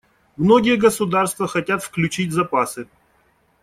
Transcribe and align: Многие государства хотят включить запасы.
Многие 0.35 0.77
государства 0.77 1.47
хотят 1.47 1.83
включить 1.83 2.31
запасы. 2.33 2.87